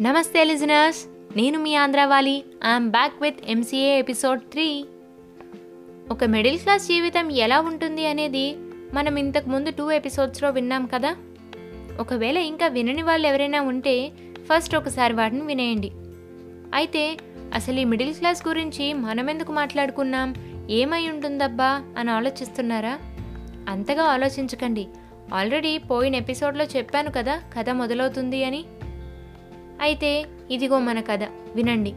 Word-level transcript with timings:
నమస్తే 0.00 0.44
లిజనర్స్. 0.44 1.06
నేను 1.36 1.58
మీ 1.58 1.74
Andhrawali. 1.74 2.44
I'm 2.66 2.90
back 2.90 3.22
with 3.22 3.40
MCA 3.48 3.98
episode 3.98 4.40
three 4.40 4.84
ఒక 6.10 6.24
మిడిల్ 6.24 6.58
క్లాస్ 6.58 6.88
జీవితం 6.88 7.30
ఎలా 7.30 7.60
ఉంటుంది 7.60 8.06
అనేది 8.06 8.56
మనం 8.94 9.16
ఇంతకు 9.16 9.48
ముందు 9.48 9.70
టూ 9.70 9.90
ఎపిసోడ్స్లో 9.90 10.50
విన్నాం 10.50 10.86
కదా? 10.86 11.16
ఒకవేళ 12.00 12.38
ఇంకా 12.38 12.66
వినని 12.66 13.02
వాళ్ళు 13.02 13.26
ఎవరైనా 13.26 13.60
ఉంటే 13.60 14.12
ఫస్ట్ 14.52 14.76
ఒకసారి 14.76 15.14
వాటిని 15.14 15.40
వినేయండి. 15.40 15.90
అయితే 16.74 17.16
అసలు 17.54 17.80
ఈ 17.80 17.84
మిడిల్ 17.84 18.14
క్లాస్ 18.14 18.48
గురించి 18.48 18.92
మనం 18.92 19.30
ఎందుకు 19.30 19.52
మాట్లాడుకున్నాం? 19.52 20.34
ఏమై 20.70 21.08
ఉంటుందబ్బా 21.08 21.82
అని 21.98 22.10
ఆలోచిస్తున్నారా? 22.10 22.98
అంతగా 23.68 24.02
ఆలోచించకండి. 24.02 24.86
ఆల్రెడీ 25.34 25.78
పోయిన 25.78 26.14
ఎపిసోడ్లో 26.14 26.64
చెప్పాను 26.64 27.10
కదా 27.16 27.42
కథ 27.58 27.70
మొదలవుతుంది 27.70 28.44
అని. 28.44 28.64
అయితే 29.80 30.26
ఇదిగో 30.50 30.78
మన 30.78 31.00
కథ. 31.00 31.22
వినండి. 31.54 31.92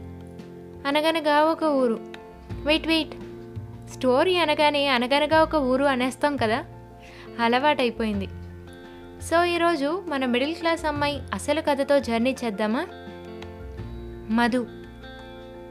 అనగనగా 0.88 1.44
ఒక 1.44 1.64
ఊరు. 1.64 2.00
Wait 2.50 2.86
wait. 2.86 3.14
స్టోరీ 3.90 4.36
అనగానే 4.36 4.86
అనగనగా 4.86 5.42
ఒక 5.42 5.54
ఊరు 5.54 5.84
అనేస్తాం 5.84 6.36
కదా? 6.36 6.64
అలవాటైపోయింది. 7.40 8.28
సో 9.22 9.44
ఈరోజు 9.44 10.04
మన 10.08 10.24
మిడిల్ 10.24 10.54
క్లాస్ 10.54 10.84
అమ్మాయి 10.84 11.22
అసలు 11.34 11.60
కథతో 11.60 11.98
జర్నీ 11.98 12.36
చేద్దామా? 12.44 12.86
మధు. 14.30 14.66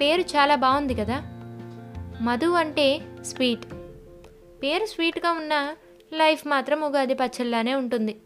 పేరు 0.02 0.22
చాలా 0.22 0.56
బాగుంది 0.56 0.94
కదా? 0.94 1.24
మధు 2.22 2.52
అంటే 2.52 3.02
స్వీట్. 3.26 3.66
పేరు 4.64 4.86
స్వీట్గా 4.86 5.32
ఉన్న 5.32 5.76
లైఫ్ 6.14 6.48
మాత్రం 6.48 6.82
ఉగాది 6.82 7.14
పచ్చల్లానే 7.14 7.76
ఉంటుంది. 7.76 8.18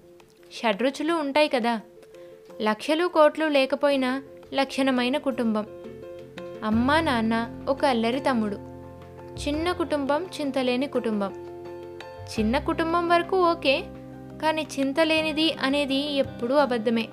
షడ్రుచులు 0.54 1.14
ఉంటాయి 1.14 1.48
కదా? 1.48 1.82
లక్షలు 2.62 3.08
కోట్లు 3.08 3.46
లేకపోయినా 3.46 4.24
లక్షణమైన 4.54 5.18
కుటుంబం. 5.18 5.66
అమ్మ 6.64 7.00
నాన్న 7.00 7.66
ఒక 7.70 7.86
అల్లరి 7.86 8.20
తమ్ముడు. 8.20 8.56
చిన్న 9.48 9.72
కుటుంబం 9.72 10.24
చింతలేని 10.24 10.88
కుటుంబం. 10.88 11.34
చిన్న 12.40 12.60
కుటుంబం 12.60 13.10
వరకు 13.10 13.52
ఓకే 13.52 13.84
కానీ 14.42 14.68
చింతలేనిది 14.80 15.54
అనేది 15.54 15.96
ఎప్పుడూ 15.96 16.56
అబద్ధమే. 16.56 17.08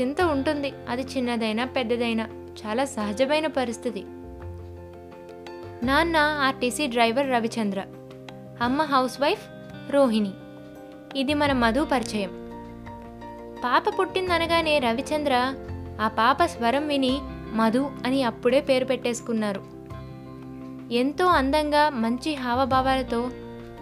చింత 0.00 0.22
ఉంటుంది 0.22 0.72
అది 0.88 1.02
చిన్నదైనా 1.02 1.64
పెద్దదైనా 1.64 2.28
చాలా 2.66 2.84
సహజమైన 2.84 3.46
పరిస్థితి. 3.46 4.04
నాన్న 5.86 6.16
ఆర్టీసీ 6.16 6.86
డ్రైవర్ 6.86 7.30
రవిచంద్ర. 7.30 7.84
అమ్మ 8.60 8.82
హౌస్ 8.82 9.20
వైఫ్ 9.20 9.48
రోహిణి. 9.90 10.30
ఇది 11.16 11.34
మన 11.34 11.52
మధు 11.52 11.88
పరిచయం. 11.92 12.41
పాప 13.64 13.84
పుట్టిందనగానే 13.98 14.78
రవిచంద్ర 14.78 15.54
ఆ 16.00 16.08
పాప 16.08 16.44
స్వరం 16.44 16.88
విని 16.88 17.18
మధు 17.52 17.90
అని 18.06 18.22
అప్పుడే 18.22 18.60
పేరు 18.60 18.84
పెట్టేసుకున్నారు. 18.84 19.62
ఎంతో 20.92 21.26
అందంగా 21.26 21.88
మంచి 21.88 22.34
హావభావాలతో 22.34 23.30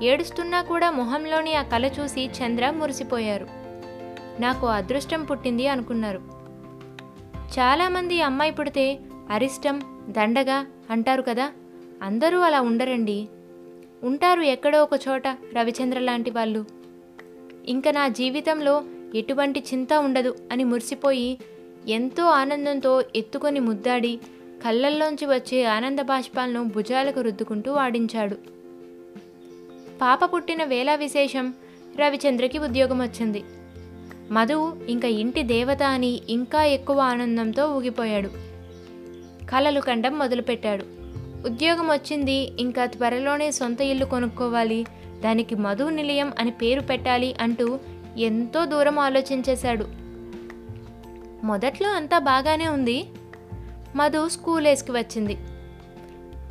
ఏడుస్తున్నా 0.03 0.63
కూడా 0.63 0.91
మొహంలోని 0.91 1.55
ఆ 1.55 1.63
కళ 1.63 1.87
చూసి 1.87 2.27
చంద్ర 2.27 2.71
మురిసిపోయారు. 2.71 3.47
నాకు 4.41 4.67
అదృష్టం 4.67 5.25
పుట్టింది 5.25 5.69
అనుకున్నారు. 5.69 6.21
చాలామంది 7.59 8.23
అమ్మాయి 8.23 8.53
పుడితే 8.53 8.99
అరిష్టం 9.31 9.81
దండగా 10.09 10.67
అంటారు 10.91 11.23
కదా 11.23 11.53
అందరూ 12.03 12.39
అలా 12.39 12.61
ఉండరండి. 12.61 13.29
ఉంటారు 14.03 14.41
ఎక్కడో 14.41 14.83
ఒక 14.83 15.01
చోట 15.09 15.27
రవిచంద్ర 15.27 15.99
లాంటి 15.99 16.31
వాళ్ళు. 16.31 16.65
ఇంకా 17.67 17.91
నా 17.91 18.09
జీవితంలో 18.09 18.83
ఎటువంటి 19.15 19.61
చింత 19.61 19.93
ఉండదు 19.93 20.35
అని 20.53 20.65
మురిసిపోయి 20.65 21.39
ఎంతో 21.89 22.25
ఆనందంతో 22.25 23.05
ఎత్తుకొని 23.17 23.61
ముద్దాడి 23.61 24.19
కళ్ళల్లోంచి 24.65 25.27
వచ్చే 25.27 25.65
ఆనంద 25.65 25.99
బాష్పాలను 25.99 26.65
భుజాలకు 26.65 27.21
రుద్దుకుంటూ 27.21 27.73
వాడించాడు. 27.73 28.37
పాప 30.03 30.35
పుట్టిన 30.35 30.65
వేళ 30.65 30.95
విశేషం 30.95 31.55
రవిచంద్రకి 31.97 32.59
ఉద్యోగం 32.59 32.99
వచ్చింది 32.99 33.45
మధు 34.31 34.77
ఇంకా 34.89 35.09
ఇంటి 35.09 35.43
దేవత 35.43 35.83
అని 35.83 36.21
ఇంకా 36.29 36.65
ఎక్కువ 36.65 37.01
ఆనందంతో 37.01 37.77
ఊగిపోయాడు. 37.77 38.31
కలలు 39.51 39.81
కండం 39.81 40.19
మొదలుపెట్టాడు. 40.19 40.85
ఉద్యోగం 41.47 41.89
వచ్చింది 41.89 42.53
ఇంకా 42.59 42.87
త్వరలోనే 42.87 43.51
సొంత 43.51 43.81
ఇల్లు 43.81 44.05
కొనుక్కోవాలి 44.05 44.87
దానికి 45.21 45.55
మధు 45.55 45.85
నిలయం 45.85 46.33
అని 46.39 46.51
పేరు 46.51 46.81
పెట్టాలి 46.81 47.35
అంటూ 47.41 47.79
ఎంతో 48.21 48.65
దూరం 48.65 48.99
ఆలోచించేశాడు. 48.99 49.87
మొదట్లో 51.47 51.89
అంతా 51.91 52.19
బాగానే 52.19 52.69
ఉంది. 52.69 53.09
మధు 53.97 54.29
స్కూల్ 54.29 54.67
వేసుకు 54.67 54.93
వచ్చింది. 54.93 55.39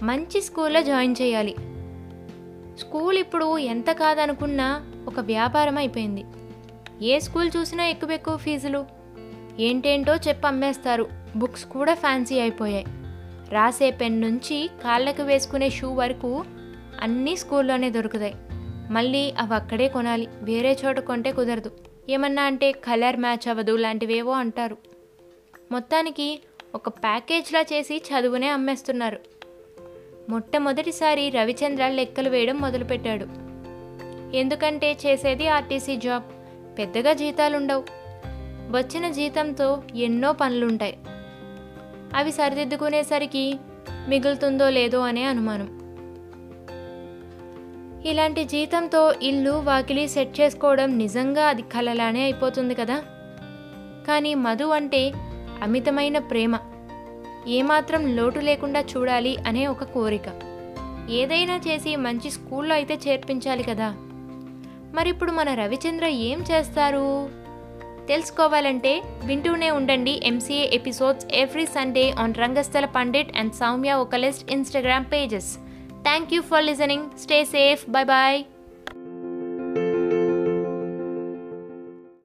మంచి 0.04 0.42
స్కూల్లో 0.42 0.84
జాయిన్ 0.84 1.16
చేయాలి. 1.22 1.56
స్కూల్ 2.80 3.18
ఇప్పుడు 3.18 3.58
ఎంత 3.58 3.92
కాదనుకున్నా 3.92 4.92
ఒక 5.08 5.20
వ్యాపారం 5.20 5.78
అయిపోయింది. 5.78 6.26
ఏ 7.02 7.20
స్కూల్ 7.20 7.52
చూసినా 7.58 7.86
ఎక్కువ 7.86 8.12
ఎక్కువ 8.12 8.38
ఫీజులు. 8.38 8.86
ఏంటేంటో 9.60 10.16
చెప్పి 10.16 10.48
అమ్మేస్తారు. 10.48 11.10
బుక్స్ 11.36 11.66
కూడా 11.66 11.94
ఫ్యాన్సీ 11.94 12.40
అయిపోయాయి. 12.40 12.86
రాసే 13.50 13.92
పెన్ 13.92 14.22
నుంచి 14.22 14.70
కాళ్ళకు 14.84 15.22
వేసుకునే 15.22 15.70
షూ 15.70 15.94
వరకు 15.94 16.44
అన్నీ 17.02 17.36
స్కూల్లోనే 17.36 17.90
దొరుకుతాయి. 17.90 18.36
మళ్ళీ 18.90 19.34
అవి 19.40 19.54
అక్కడే 19.54 19.88
కొనాలి. 19.88 20.28
వేరే 20.42 20.78
చోట 20.86 21.00
కొంటే 21.00 21.32
కుదరదు. 21.32 21.72
ఏమన్నా 22.10 22.44
అంటే 22.44 22.72
కలర్ 22.72 23.18
మ్యాచ్ 23.18 23.48
అవ్వదు 23.48 23.76
లాంటివేవో 23.76 24.32
అంటారు. 24.32 24.78
మొత్తానికి 25.72 26.42
ఒక 26.76 26.90
ప్యాకేజ్లా 26.90 27.62
చేసి 27.62 27.98
చదువునే 27.98 28.48
అమ్మేస్తున్నారు. 28.48 29.20
మొట్టమొదటిసారి 30.30 31.30
రవిచంద్ర 31.30 31.88
లెక్కలు 31.88 32.30
వేయడం 32.30 32.58
మొదలుపెట్టాడు. 32.58 33.26
ఎందుకంటే 34.36 34.98
చేసేది 35.06 35.48
ఆర్టీసీ 35.48 35.96
జాబ్. 35.96 36.24
పెద్దగా 36.78 37.14
జీతాలుండవు. 37.14 37.84
వచ్చిన 38.72 39.12
జీతంతో 39.12 39.84
ఎన్నో 39.96 40.34
పనులుంటాయి. 40.34 40.98
అవి 42.16 42.32
సరిదిద్దుకునేసరికి 42.32 43.56
మిగులుతుందో 44.08 44.70
లేదో 44.70 45.00
అనే 45.00 45.24
అనుమానం. 45.24 45.89
ఇలాంటి 48.06 48.44
జీతంతో 48.44 49.14
ఇల్లు 49.22 49.52
వాకిలి 49.52 50.08
సెట్ 50.08 50.42
చేసుకోవడం 50.42 50.98
నిజంగా 50.98 51.48
అది 51.48 51.62
కలలానే 51.62 52.24
అయిపోతుంది 52.24 52.76
కదా. 52.76 53.02
కానీ 54.08 54.34
మధు 54.34 54.64
అంటే 54.64 55.14
అమితమైన 55.62 56.18
ప్రేమ. 56.18 56.58
ఏమాత్రం 57.48 58.16
లోటు 58.16 58.40
లేకుండా 58.40 58.80
చూడాలి 58.80 59.38
అనే 59.48 59.68
ఒక 59.68 59.84
కోరిక. 59.84 60.22
ఏదైనా 61.10 61.62
చేసి 61.68 61.96
మంచి 61.96 62.32
స్కూల్లో 62.32 62.76
అయితే 62.76 63.00
చేర్పించాలి 63.08 63.64
కదా. 63.64 63.94
మరిప్పుడు 64.96 65.32
మన 65.32 65.54
రవిచంద్ర 65.54 66.06
ఏం 66.06 66.46
చేస్తారు? 66.52 67.30
తెలుసుకోవాలంటే 68.08 69.04
వింటూనే 69.26 69.72
ఉండండి 69.72 70.22
MCA 70.24 70.70
episodes 70.74 71.26
every 71.34 71.66
Sunday 71.66 72.12
on 72.12 72.34
Rangasthala 72.36 72.86
Pandit 72.86 73.38
and 73.38 73.54
Soumya 73.54 73.94
ఒకలిస్ట్ 73.94 74.52
Instagram 74.52 75.06
pages 75.06 75.58
Thank 76.04 76.32
you 76.32 76.42
for 76.42 76.62
listening. 76.62 77.12
Stay 77.16 77.46
safe. 77.46 77.86
Bye 77.92 78.06
bye. 78.06 78.59